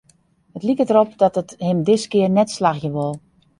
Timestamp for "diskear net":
1.87-2.49